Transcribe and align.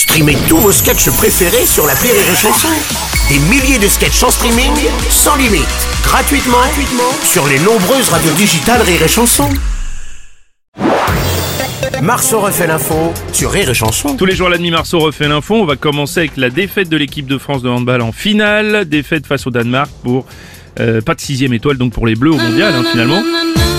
Streamez 0.00 0.38
tous 0.48 0.56
vos 0.56 0.72
sketchs 0.72 1.10
préférés 1.10 1.66
sur 1.66 1.86
la 1.86 1.92
Rire 1.92 2.14
et 2.14 2.34
Chanson. 2.34 2.68
Des 3.28 3.38
milliers 3.50 3.78
de 3.78 3.86
sketchs 3.86 4.22
en 4.22 4.30
streaming, 4.30 4.72
sans 5.10 5.36
limite, 5.36 5.68
gratuitement, 6.02 6.56
gratuitement 6.56 7.12
sur 7.22 7.46
les 7.46 7.58
nombreuses 7.58 8.08
radios 8.08 8.32
digitales 8.32 8.80
Rire 8.80 9.02
et 9.02 9.08
Chanson. 9.08 9.46
Marceau 12.00 12.40
refait 12.40 12.66
l'info 12.66 13.12
sur 13.34 13.50
Rire 13.50 13.68
et 13.68 13.74
Chanson. 13.74 14.16
Tous 14.16 14.24
les 14.24 14.34
jours 14.34 14.46
à 14.46 14.50
la 14.50 14.70
Marceau 14.70 15.00
refait 15.00 15.28
l'info. 15.28 15.56
On 15.56 15.66
va 15.66 15.76
commencer 15.76 16.20
avec 16.20 16.38
la 16.38 16.48
défaite 16.48 16.88
de 16.88 16.96
l'équipe 16.96 17.26
de 17.26 17.36
France 17.36 17.60
de 17.60 17.68
handball 17.68 18.00
en 18.00 18.12
finale. 18.12 18.86
Défaite 18.86 19.26
face 19.26 19.46
au 19.46 19.50
Danemark 19.50 19.90
pour 20.02 20.24
euh, 20.80 21.02
pas 21.02 21.14
de 21.14 21.20
sixième 21.20 21.52
étoile 21.52 21.76
donc 21.76 21.92
pour 21.92 22.06
les 22.06 22.14
Bleus 22.14 22.30
au 22.30 22.38
mondial 22.38 22.72
hein, 22.74 22.84
finalement. 22.90 23.22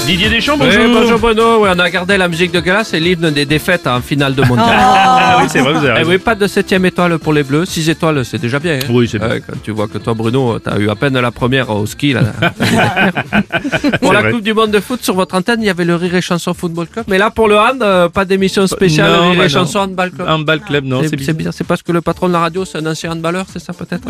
Didier 0.05 0.29
Deschamps, 0.29 0.57
Oui, 0.59 0.65
bonjour. 0.75 0.93
bonjour 1.01 1.19
Bruno, 1.19 1.63
oui, 1.63 1.69
on 1.73 1.79
a 1.79 1.89
gardé 1.89 2.17
la 2.17 2.27
musique 2.27 2.51
de 2.51 2.59
glace 2.59 2.93
et 2.93 2.99
l'hymne 2.99 3.29
des 3.31 3.45
défaites 3.45 3.87
en 3.87 4.01
finale 4.01 4.35
de 4.35 4.41
mondial. 4.43 4.67
Ah 5.23 5.37
oui, 5.41 5.45
c'est 5.49 5.59
vrai, 5.59 5.71
vous 5.73 5.79
avez 5.79 5.89
Eh 5.89 5.97
raison. 5.99 6.09
oui, 6.11 6.17
pas 6.17 6.35
de 6.35 6.45
septième 6.47 6.83
étoile 6.85 7.17
pour 7.19 7.31
les 7.31 7.43
Bleus, 7.43 7.65
six 7.65 7.89
étoiles 7.89 8.25
c'est 8.25 8.37
déjà 8.39 8.59
bien. 8.59 8.73
hein. 8.75 8.87
Oui, 8.89 9.07
c'est 9.09 9.19
bien. 9.19 9.29
Ouais, 9.29 9.41
Quand 9.45 9.53
tu 9.63 9.71
vois 9.71 9.87
que 9.87 9.97
toi 9.97 10.13
Bruno, 10.13 10.59
t'as 10.59 10.77
eu 10.77 10.89
à 10.89 10.95
peine 10.95 11.17
la 11.17 11.31
première 11.31 11.69
au 11.69 11.85
ski. 11.85 12.11
Là, 12.13 12.21
pour 12.41 14.09
C'est 14.09 14.13
la 14.13 14.21
vrai. 14.21 14.31
Coupe 14.31 14.41
du 14.43 14.53
Monde 14.53 14.71
de 14.71 14.79
foot, 14.81 15.01
sur 15.03 15.13
votre 15.13 15.35
antenne, 15.35 15.61
il 15.61 15.65
y 15.67 15.69
avait 15.69 15.85
le 15.85 15.95
Rire 15.95 16.15
et 16.15 16.21
Chanson 16.21 16.53
Football 16.53 16.87
Club. 16.87 17.05
Mais 17.07 17.17
là, 17.17 17.29
pour 17.29 17.47
le 17.47 17.57
hand, 17.57 17.81
euh, 17.81 18.09
pas 18.09 18.25
d'émission 18.25 18.67
spéciale 18.67 19.11
Non, 19.11 19.29
Rire 19.29 19.37
bah 19.39 19.45
et. 19.45 19.49
Chanson 19.49 19.79
Handball 19.79 20.11
Club. 20.11 20.27
Handball 20.27 20.59
club, 20.59 20.83
non, 20.85 20.97
C'est- 20.97 21.03
c'est 21.03 21.09
c'est 21.11 21.15
bizarre. 21.17 21.35
bizarre, 21.35 21.53
c'est 21.55 21.63
parce 21.67 21.81
que 21.83 21.91
le 21.93 22.01
patron 22.01 22.27
de 22.27 22.33
la 22.33 22.39
radio 22.39 22.65
c'est 22.65 22.79
un 22.79 22.85
ancien 22.87 23.11
handballeur, 23.11 23.45
c'est 23.51 23.59
ça 23.59 23.71
peut-être? 23.73 24.03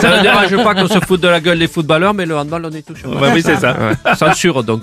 Ça 0.00 0.16
ne 0.18 0.22
dérange 0.22 0.56
pas 0.64 0.74
qu'on 0.74 0.88
se 0.88 0.98
foute 1.06 1.20
de 1.20 1.28
la 1.28 1.40
gueule 1.40 1.58
des 1.60 1.68
footballeurs, 1.68 2.14
mais 2.14 2.26
le 2.26 2.36
handball 2.36 2.66
on 2.66 2.74
est 2.74 2.82
touché. 2.82 3.06
Ouais, 3.06 3.28
oui, 3.34 3.42
c'est 3.44 3.56
ça. 3.56 3.76
Ouais, 3.78 4.14
Censure 4.16 4.64
donc. 4.64 4.82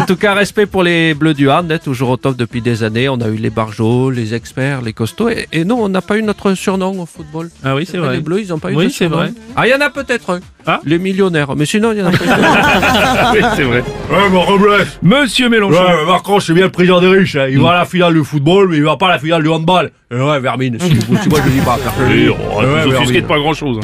En 0.00 0.04
tout 0.06 0.16
cas, 0.16 0.34
respect 0.34 0.66
pour 0.66 0.82
les 0.82 1.14
Bleus 1.14 1.34
du 1.34 1.50
Hand, 1.50 1.70
hein, 1.70 1.78
toujours 1.82 2.10
au 2.10 2.16
top 2.16 2.36
depuis 2.36 2.60
des 2.60 2.82
années. 2.82 3.08
On 3.08 3.20
a 3.20 3.28
eu 3.28 3.36
les 3.36 3.50
barjots, 3.50 4.10
les 4.10 4.34
experts, 4.34 4.82
les 4.82 4.92
costauds. 4.92 5.28
Et, 5.28 5.46
et 5.52 5.64
non, 5.64 5.82
on 5.82 5.88
n'a 5.88 6.02
pas 6.02 6.16
eu 6.18 6.22
notre 6.22 6.54
surnom 6.54 7.00
au 7.00 7.06
football. 7.06 7.50
Ah 7.64 7.74
oui, 7.74 7.86
c'est 7.90 7.98
vrai. 7.98 8.14
Les 8.16 8.20
Bleus, 8.20 8.42
ils 8.42 8.48
n'ont 8.48 8.58
pas 8.58 8.70
eu 8.72 8.76
Oui, 8.76 8.84
de 8.86 8.88
c'est 8.90 8.96
surnom. 9.04 9.16
vrai. 9.18 9.32
Ah, 9.56 9.66
il 9.66 9.70
y 9.70 9.74
en 9.74 9.80
a 9.80 9.90
peut-être 9.90 10.30
un. 10.30 10.40
Ah. 10.68 10.80
Les 10.84 10.98
millionnaires. 10.98 11.54
Mais 11.56 11.64
sinon, 11.66 11.92
il 11.92 11.98
y 11.98 12.02
en 12.02 12.06
a 12.06 12.10
pas. 12.10 12.18
oui, 13.34 13.40
c'est 13.54 13.62
vrai. 13.62 13.84
Ouais, 14.10 14.28
mais 14.30 14.38
Robles 14.38 14.84
Monsieur 15.02 15.48
Mélenchon. 15.48 15.76
Ouais, 15.80 16.06
Macron, 16.06 16.40
c'est 16.40 16.52
bien 16.54 16.64
le 16.64 16.72
président 16.72 17.00
des 17.00 17.06
riches. 17.08 17.36
hein. 17.36 17.46
Il 17.48 17.60
va 17.60 17.70
à 17.70 17.78
la 17.78 17.84
finale 17.84 18.14
du 18.14 18.24
football, 18.24 18.68
mais 18.70 18.76
il 18.78 18.82
va 18.82 18.96
pas 18.96 19.06
à 19.06 19.10
la 19.10 19.18
finale 19.18 19.42
du 19.42 19.48
handball. 19.48 19.90
Et 20.10 20.16
ouais, 20.16 20.40
Vermine, 20.40 20.78
si, 20.80 20.88
si 20.88 21.28
moi 21.28 21.40
je 21.44 21.50
dis 21.50 21.60
pas. 21.60 21.78
Oui, 22.08 22.28
on 22.30 22.60
va 22.60 22.66
Ouais, 22.66 22.82
vous 22.84 22.88
offusquer 22.88 23.04
Vermine. 23.04 23.20
de 23.22 23.26
pas 23.26 23.38
grand 23.38 23.54
chose. 23.54 23.78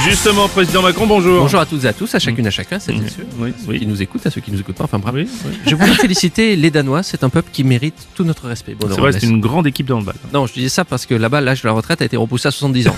Justement, 0.00 0.48
président 0.48 0.82
Macron, 0.82 1.06
bonjour. 1.06 1.40
Bonjour 1.42 1.60
à 1.60 1.66
toutes 1.66 1.84
et 1.84 1.88
à 1.88 1.92
tous, 1.92 2.12
à 2.14 2.18
chacune, 2.18 2.46
à 2.46 2.50
chacun, 2.50 2.78
c'est 2.78 2.92
bien 2.92 3.06
sûr. 3.08 3.24
Oui, 3.38 3.52
Ceux 3.58 3.72
qui 3.74 3.80
oui. 3.80 3.86
nous 3.86 4.00
écoutent, 4.02 4.26
à 4.26 4.30
ceux 4.30 4.40
qui 4.40 4.50
nous 4.50 4.58
écoutent 4.58 4.74
pas. 4.76 4.84
Enfin 4.84 4.98
bref. 4.98 5.14
Oui, 5.14 5.28
oui. 5.46 5.58
Je 5.66 5.74
voulais 5.76 5.92
féliciter 5.94 6.56
les 6.56 6.70
Danois. 6.70 7.02
C'est 7.02 7.22
un 7.24 7.28
peuple 7.28 7.50
qui 7.52 7.62
mérite 7.62 7.94
tout 8.14 8.24
notre 8.24 8.48
respect. 8.48 8.74
Bruno 8.74 8.94
C'est 8.94 9.00
vrai, 9.00 9.12
c'est 9.12 9.26
une 9.26 9.40
grande 9.40 9.66
équipe 9.66 9.86
de 9.86 9.92
handball. 9.92 10.14
Non, 10.32 10.46
je 10.46 10.54
disais 10.54 10.70
ça 10.70 10.84
parce 10.84 11.06
que 11.06 11.14
là-bas, 11.14 11.40
l'âge 11.40 11.62
de 11.62 11.68
la 11.68 11.72
retraite 11.74 12.02
a 12.02 12.04
été 12.06 12.16
repoussé 12.16 12.48
à 12.48 12.50
70 12.50 12.88
ans. 12.88 12.96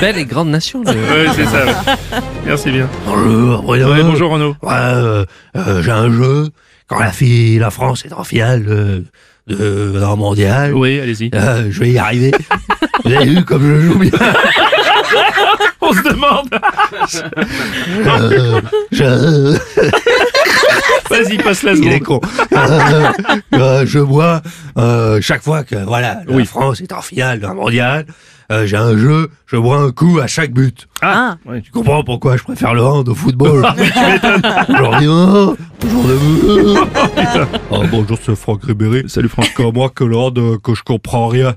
Belle 0.00 0.18
et 0.18 0.24
grande 0.24 0.48
nation. 0.48 0.82
le- 0.82 0.90
Oui, 0.90 1.30
c'est 1.36 1.44
ça. 1.46 1.64
ouais. 1.66 2.20
Merci 2.46 2.70
bien. 2.72 2.88
Bonjour, 3.06 3.62
Bruno. 3.62 3.92
Ouais, 3.92 4.02
bonjour 4.02 4.30
Renaud. 4.32 4.56
Ouais, 4.62 4.72
euh, 4.72 5.24
euh, 5.56 5.82
j'ai 5.82 5.90
un 5.92 6.10
jeu. 6.10 6.48
Quand 6.88 6.98
la 6.98 7.12
fille, 7.12 7.58
la 7.58 7.70
France 7.70 8.04
est 8.04 8.12
en 8.12 8.24
finale 8.24 8.64
de, 8.64 9.04
de, 9.46 9.98
d'un 10.00 10.16
mondial, 10.16 10.74
Oui, 10.74 10.98
allez-y. 10.98 11.30
euh, 11.34 11.68
je 11.70 11.80
vais 11.80 11.90
y 11.90 11.98
arriver. 11.98 12.32
Vous 13.04 13.12
avez 13.12 13.24
vu 13.26 13.44
comme 13.44 13.62
je 13.62 13.80
joue 13.86 13.98
bien 13.98 14.10
On 15.80 15.92
se 15.92 16.02
demande. 16.02 16.48
Euh, 18.06 18.60
je... 18.92 19.58
Vas-y, 21.10 21.36
passe 21.38 21.62
la 21.62 21.72
Il 21.72 21.88
est 21.88 21.98
seconde. 21.98 22.20
con. 22.20 22.28
Euh, 22.52 23.12
euh, 23.54 23.84
je 23.86 23.98
bois 23.98 24.40
euh, 24.78 25.18
chaque 25.20 25.42
fois 25.42 25.64
que 25.64 25.74
voilà 25.76 26.20
la 26.26 26.32
Oui. 26.34 26.44
France 26.46 26.80
est 26.80 26.92
en 26.92 27.02
finale 27.02 27.40
d'un 27.40 27.54
mondial. 27.54 28.06
euh, 28.50 28.66
j'ai 28.66 28.76
un 28.76 28.96
jeu, 28.96 29.30
je 29.46 29.56
bois 29.56 29.78
un 29.78 29.90
coup 29.90 30.20
à 30.22 30.26
chaque 30.26 30.52
but. 30.52 30.86
Ah, 31.02 31.36
ouais. 31.46 31.60
Tu 31.62 31.70
comprends 31.70 32.04
pourquoi 32.04 32.36
je 32.36 32.42
préfère 32.42 32.74
le 32.74 32.82
hand 32.84 33.08
au 33.08 33.14
football? 33.14 33.64
Aujourd'hui, 34.68 35.08
oh, 35.08 35.56
bonjour 35.80 36.04
de 36.04 36.18
oh, 37.70 37.82
Bonjour, 37.90 38.18
c'est 38.24 38.36
Franck 38.36 38.64
Ribéry. 38.64 39.04
Salut 39.08 39.28
Franck. 39.28 39.52
Comme 39.54 39.74
moi, 39.74 39.90
que 39.94 40.04
le 40.04 40.16
hand, 40.16 40.38
que 40.62 40.74
je 40.74 40.82
comprends 40.82 41.28
rien. 41.28 41.54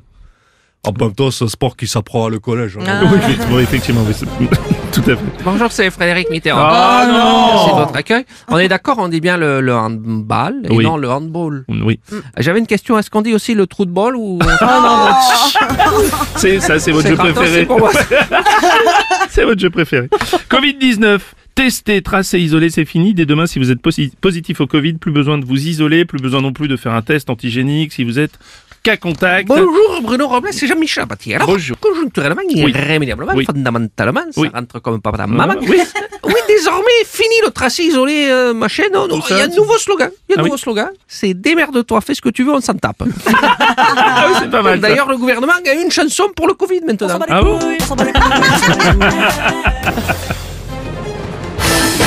En 0.88 0.94
même 1.06 1.14
temps, 1.14 1.32
c'est 1.32 1.46
un 1.46 1.48
sport 1.48 1.76
qui 1.76 1.88
s'apprend 1.88 2.28
à 2.28 2.30
le 2.30 2.40
collège. 2.40 2.78
hein. 2.78 3.02
Oui, 3.12 3.18
effectivement, 3.18 3.60
effectivement, 3.60 4.02
oui, 4.08 4.14
c'est- 4.14 4.26
tout 4.92 5.02
à 5.10 5.16
fait. 5.16 5.24
Bonjour, 5.44 5.72
c'est 5.72 5.90
Frédéric 5.90 6.30
Mitterrand. 6.30 6.60
Ah 6.62 7.06
non 7.08 7.54
Merci 7.54 7.70
de 7.72 7.76
votre 7.80 7.96
accueil. 7.96 8.26
On 8.50 8.58
est 8.58 8.68
d'accord, 8.68 8.98
on 9.00 9.08
dit 9.08 9.20
bien 9.22 9.38
le, 9.38 9.62
le 9.62 9.74
handball 9.76 10.56
et 10.66 10.72
Oui. 10.72 10.84
non 10.84 10.98
le 10.98 11.10
handball. 11.10 11.66
Oui. 11.70 12.00
J'avais 12.38 12.60
une 12.60 12.68
question, 12.68 12.98
est-ce 13.00 13.10
qu'on 13.10 13.22
dit 13.22 13.34
aussi 13.34 13.54
le 13.56 13.68
trou 13.68 13.86
de 13.86 13.92
bol 13.92 14.16
ou... 14.16 14.40
C'est 16.36 16.60
ça, 16.60 16.80
c'est 16.80 16.92
votre 16.92 17.08
jeu 17.08 17.16
gratos, 17.16 17.34
préféré. 17.36 17.68
c'est 19.30 19.44
votre 19.44 19.60
jeu 19.60 19.70
préféré. 19.70 20.10
Covid-19. 20.50 21.20
Tester, 21.56 22.02
tracer, 22.02 22.38
isoler, 22.38 22.70
c'est 22.70 22.84
fini. 22.84 23.14
Dès 23.14 23.26
demain, 23.26 23.46
si 23.48 23.60
vous 23.60 23.72
êtes 23.72 23.82
posi- 23.82 24.12
positif 24.20 24.60
au 24.60 24.68
Covid, 24.68 24.96
plus 24.96 25.14
besoin 25.14 25.38
de 25.38 25.46
vous 25.46 25.68
isoler, 25.68 26.04
plus 26.04 26.20
besoin 26.22 26.42
non 26.42 26.52
plus 26.52 26.68
de 26.68 26.76
faire 26.76 26.92
un 26.94 27.02
test 27.02 27.30
antigénique 27.30 27.94
si 27.94 28.04
vous 28.04 28.20
êtes 28.20 28.38
cas 28.86 28.98
contact. 28.98 29.48
Bonjour 29.48 30.00
Bruno 30.04 30.28
Robles, 30.28 30.50
c'est 30.52 30.68
Jean-Michel 30.68 31.04
Apathy. 31.06 31.34
Alors, 31.34 31.48
Bonjour. 31.48 31.76
conjoncturellement, 31.80 32.44
Oui. 32.48 32.70
irrémédiablement, 32.70 33.34
Oui. 33.36 33.44
fondamentalement, 33.46 34.22
ça 34.32 34.40
Oui. 34.42 34.50
rentre 34.54 34.80
comme 34.80 35.02
papa 35.02 35.26
maman. 35.26 35.56
oui. 35.62 35.82
Oui, 36.28 36.34
désormais, 36.48 37.02
fini 37.06 37.36
le 37.46 37.52
tracé 37.52 37.84
isolé, 37.84 38.28
euh, 38.30 38.52
machin. 38.54 38.86
Non, 38.92 39.08
non, 39.08 39.20
il 39.30 39.36
y 39.38 39.40
a 39.42 39.46
ça, 39.46 39.52
un 39.52 39.56
nouveau 39.56 39.78
slogan. 39.78 40.10
Il 40.28 40.32
y 40.34 40.36
a 40.36 40.40
un 40.40 40.42
Ah 40.42 40.44
nouveau 40.44 40.56
oui. 40.56 40.60
slogan. 40.60 40.90
C'est 41.08 41.36
démerde-toi, 41.36 42.02
fais 42.02 42.16
ce 42.16 42.22
que 42.22 42.30
tu 42.30 42.44
veux, 42.44 42.52
on 42.52 42.62
s'en 42.62 42.74
tape. 42.74 43.04
Ah 43.38 44.26
oui, 44.30 44.36
c'est 44.42 44.50
pas 44.50 44.62
mal. 44.64 44.82
ça. 44.82 44.88
D'ailleurs, 44.88 45.08
le 45.10 45.18
gouvernement 45.18 45.54
a 45.66 45.74
une 45.74 45.92
chanson 45.92 46.26
pour 46.36 46.48
le 46.48 46.54
Covid 46.56 46.82
maintenant. 46.86 47.20
Ah 47.30 47.42
bon 47.44 47.60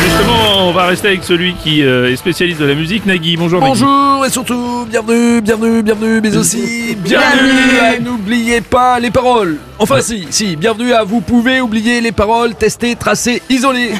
Justement, 0.09 0.69
on 0.69 0.73
va 0.73 0.87
rester 0.87 1.09
avec 1.09 1.23
celui 1.23 1.55
qui 1.55 1.83
euh, 1.83 2.11
est 2.11 2.17
spécialiste 2.17 2.61
de 2.61 2.65
la 2.65 2.75
musique, 2.75 3.05
Nagui. 3.05 3.37
Bonjour, 3.37 3.61
Nagui. 3.61 3.81
Bonjour 3.81 4.25
et 4.25 4.31
surtout 4.31 4.87
bienvenue, 4.89 5.41
bienvenue, 5.41 5.83
bienvenue, 5.83 6.21
mais 6.23 6.37
aussi 6.37 6.97
bienvenue 6.99 7.79
à 7.81 7.99
n'oubliez 8.01 8.61
pas 8.61 8.99
les 8.99 9.11
paroles. 9.11 9.59
Enfin 9.79 10.01
si, 10.01 10.27
si, 10.31 10.57
bienvenue 10.57 10.93
à 10.93 11.05
vous 11.05 11.21
pouvez 11.21 11.61
oublier 11.61 12.01
les 12.01 12.11
paroles, 12.11 12.55
tester, 12.55 12.97
tracer, 12.97 13.43
isoler. 13.49 13.93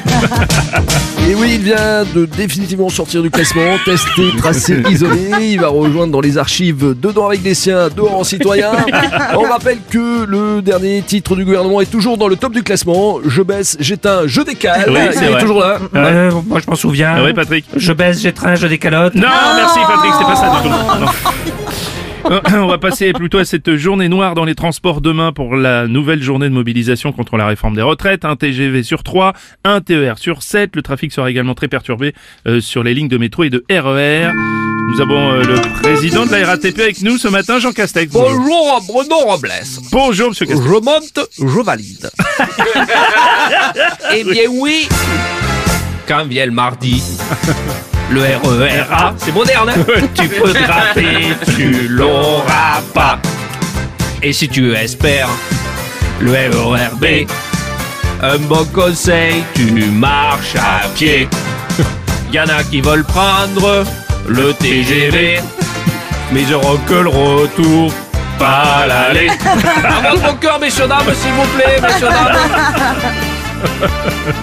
et 1.29 1.35
oui, 1.35 1.51
il 1.55 1.61
vient 1.61 2.03
de 2.13 2.25
définitivement 2.25 2.89
sortir 2.89 3.21
du 3.21 3.29
classement, 3.29 3.77
tester, 3.85 4.35
tracer, 4.37 4.83
isoler. 4.89 5.31
Il 5.41 5.61
va 5.61 5.69
rejoindre 5.69 6.11
dans 6.11 6.21
les 6.21 6.37
archives 6.37 6.95
dedans 6.99 7.27
avec 7.27 7.41
des 7.43 7.53
siens, 7.53 7.87
dehors 7.95 8.19
en 8.19 8.23
citoyen. 8.25 8.71
On 9.37 9.43
rappelle 9.43 9.77
que 9.89 10.25
le 10.25 10.61
dernier 10.61 11.01
titre 11.01 11.35
du 11.35 11.45
gouvernement 11.45 11.79
est 11.79 11.89
toujours 11.89 12.17
dans 12.17 12.27
le 12.27 12.35
top 12.35 12.51
du 12.51 12.63
classement. 12.63 13.19
Je 13.25 13.41
baisse, 13.41 13.77
j'éteins, 13.79 14.23
je 14.25 14.41
décale. 14.41 14.89
Oui, 14.89 14.99
il 15.15 15.23
est 15.23 15.39
toujours 15.39 15.61
là. 15.61 15.79
Euh, 16.05 16.31
moi, 16.47 16.59
je 16.63 16.69
m'en 16.69 16.75
souviens. 16.75 17.15
Ah 17.17 17.23
oui, 17.23 17.33
Patrick. 17.33 17.65
Je 17.75 17.93
baisse, 17.93 18.21
j'étreins, 18.21 18.55
je 18.55 18.67
décalote. 18.67 19.15
Non, 19.15 19.27
merci 19.55 19.79
Patrick, 19.87 20.13
c'est 20.17 20.25
pas 20.25 20.35
ça 20.35 20.61
du 20.61 20.69
tout. 20.69 20.75
Non. 22.29 22.41
On 22.53 22.67
va 22.67 22.77
passer 22.77 23.13
plutôt 23.13 23.37
à 23.37 23.45
cette 23.45 23.75
journée 23.75 24.09
noire 24.09 24.35
dans 24.35 24.45
les 24.45 24.53
transports 24.53 25.01
demain 25.01 25.31
pour 25.31 25.55
la 25.55 25.87
nouvelle 25.87 26.21
journée 26.21 26.47
de 26.49 26.53
mobilisation 26.53 27.11
contre 27.11 27.37
la 27.37 27.47
réforme 27.47 27.75
des 27.75 27.81
retraites. 27.81 28.25
Un 28.25 28.35
TGV 28.35 28.83
sur 28.83 29.03
3, 29.03 29.33
un 29.63 29.81
TER 29.81 30.17
sur 30.17 30.43
7. 30.43 30.75
Le 30.75 30.81
trafic 30.81 31.11
sera 31.11 31.29
également 31.31 31.55
très 31.55 31.67
perturbé 31.67 32.13
euh, 32.45 32.59
sur 32.59 32.83
les 32.83 32.93
lignes 32.93 33.07
de 33.07 33.17
métro 33.17 33.45
et 33.45 33.49
de 33.49 33.63
RER. 33.69 34.31
Nous 34.91 35.01
avons 35.01 35.33
euh, 35.33 35.43
le 35.43 35.81
président 35.81 36.25
de 36.25 36.31
la 36.31 36.45
RATP 36.45 36.79
avec 36.79 37.01
nous 37.01 37.17
ce 37.17 37.27
matin, 37.27 37.59
Jean 37.59 37.71
Castex. 37.71 38.11
Bonjour, 38.11 38.83
Bruno 38.87 39.15
Robles. 39.25 39.51
Bonjour 39.91 40.29
monsieur 40.29 40.45
Castex. 40.45 40.67
Je 40.67 40.73
monte, 40.73 41.19
je 41.39 41.63
valide. 41.63 42.09
Eh 44.15 44.23
bien 44.23 44.45
oui, 44.49 44.87
quand 46.09 46.25
vient 46.25 46.45
le 46.47 46.51
mardi, 46.51 47.03
le 48.09 48.21
RERA, 48.21 49.13
c'est 49.17 49.31
moderne, 49.31 49.69
hein 49.69 49.75
tu 50.15 50.27
peux 50.27 50.51
te 50.51 50.71
rater, 50.71 51.35
tu 51.55 51.87
l'auras 51.87 52.81
pas. 52.93 53.19
Et 54.23 54.33
si 54.33 54.49
tu 54.49 54.73
espères 54.73 55.29
le 56.19 56.31
RERB, 56.31 57.27
un 58.23 58.37
bon 58.39 58.65
conseil, 58.73 59.43
tu 59.53 59.85
marches 59.85 60.55
à 60.55 60.87
pied. 60.95 61.29
Y 62.33 62.39
en 62.39 62.47
a 62.47 62.63
qui 62.63 62.81
veulent 62.81 63.05
prendre 63.05 63.85
le 64.27 64.53
TGV, 64.53 65.39
mais 66.31 66.41
ils 66.41 66.53
auront 66.55 66.77
que 66.87 66.95
le 66.95 67.09
retour, 67.09 67.93
pas 68.39 68.87
l'aller. 68.87 69.29
À 69.83 70.09
votre 70.09 70.39
cœur, 70.39 70.59
messieurs, 70.59 70.87
dames, 70.87 71.13
s'il 71.13 71.31
vous 71.33 71.47
plaît, 71.55 71.79
messieurs, 71.81 72.09
dames. 72.09 72.39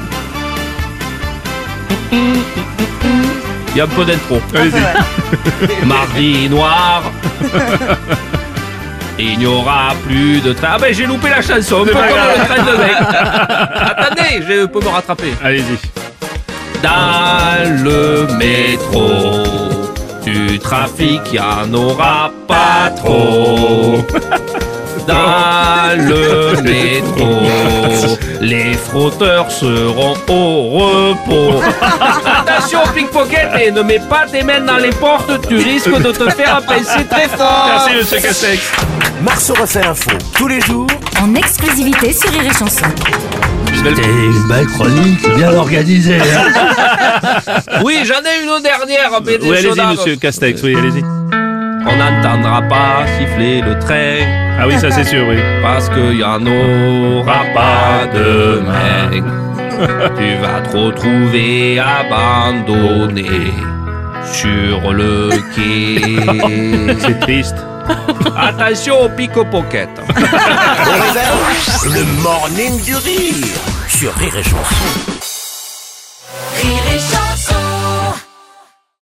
Il 2.13 3.77
y 3.77 3.81
a 3.81 3.85
un 3.85 3.89
peu 3.89 4.05
d'intro. 4.05 4.41
Allez-y. 4.55 5.85
Mardi 5.87 6.49
noir. 6.49 7.03
Il 9.19 9.39
n'y 9.39 9.47
aura 9.47 9.95
plus 10.07 10.41
de 10.41 10.53
train. 10.53 10.69
Ah 10.73 10.79
ben 10.79 10.95
j'ai 10.95 11.07
loupé 11.07 11.31
la 11.31 11.41
chanson. 11.41 11.83
Un 11.83 11.85
peu 11.85 11.93
C'est 11.93 11.99
comme 11.99 12.03
pas 12.03 12.37
le 12.37 12.45
train 12.45 12.63
de. 12.65 12.73
Attendez, 14.03 14.45
je 14.47 14.67
peux 14.67 14.81
me 14.81 14.89
rattraper. 14.89 15.33
Allez-y. 15.43 15.79
Dans 16.83 17.83
le 17.83 18.27
métro, 18.37 19.43
du 20.23 20.59
trafic, 20.59 21.33
y 21.33 21.41
en 21.41 21.73
aura 21.73 22.31
pas 22.47 22.91
trop. 22.95 24.05
Dans 25.09 25.97
le 25.97 26.61
métro, 26.63 27.41
les 28.49 28.75
frotteurs 28.75 29.51
seront 29.51 30.15
au 30.29 30.69
repos. 30.69 31.61
Attention 32.47 32.81
pickpocket 32.95 33.49
et 33.61 33.71
ne 33.73 33.83
mets 33.83 33.99
pas 34.09 34.25
tes 34.31 34.43
mains 34.43 34.61
dans 34.61 34.77
les 34.77 34.91
portes, 34.91 35.31
tu 35.49 35.57
risques 35.57 35.99
de 36.01 36.13
te 36.13 36.31
faire 36.31 36.61
pincer 36.67 37.05
très 37.11 37.29
fort. 37.29 37.69
Merci 37.73 37.97
Monsieur 37.97 38.21
Castex. 38.21 38.73
Marceau 39.23 39.55
refait 39.61 39.83
l'info 39.83 40.11
tous 40.37 40.47
les 40.49 40.61
jours 40.61 40.87
en 41.21 41.35
exclusivité 41.35 42.13
sur 42.13 42.31
Rire 42.31 42.43
et 42.51 42.55
Chanson. 42.55 42.87
C'était 43.75 44.03
une 44.03 44.49
belle 44.49 44.67
chronique, 44.67 45.29
bien 45.37 45.53
organisée. 45.55 46.19
hein. 46.21 47.61
Oui, 47.85 48.01
j'en 48.05 48.21
ai 48.21 48.43
une 48.43 48.63
dernière, 48.63 49.21
BD 49.21 49.39
Oui, 49.49 49.57
allez-y. 49.59 49.87
Monsieur 49.87 50.17
Castex, 50.17 50.63
oui, 50.63 50.77
allez-y. 50.79 51.03
On 51.89 51.97
n'entendra 51.97 52.63
pas 52.63 53.07
siffler 53.19 53.61
le 53.61 53.79
train 53.79 54.27
Ah 54.61 54.67
oui, 54.67 54.75
ça 54.79 54.91
c'est 54.91 55.05
sûr, 55.05 55.25
oui. 55.29 55.37
parce 55.63 55.89
qu'il 55.89 56.19
y 56.19 56.25
en 56.25 56.45
aura 56.45 57.45
pas 57.55 57.76
demain. 58.15 59.11
tu 60.17 60.37
vas 60.41 60.61
te 60.63 60.77
retrouver 60.77 61.79
abandonné 61.79 63.53
sur 64.33 64.93
le 64.93 65.31
quai. 65.55 66.97
C'est 66.99 67.21
triste. 67.21 67.57
Attention 68.37 69.03
au 69.03 69.09
pick-pocket. 69.09 69.89
Le 71.85 72.23
morning 72.23 72.83
du 72.83 72.97
rire 72.97 73.47
sur 73.89 74.13
Rire 74.15 74.37
et 74.37 74.43
Chanson. 74.43 75.16